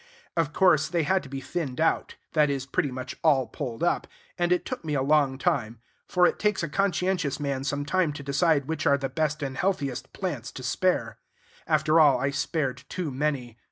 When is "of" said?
0.35-0.51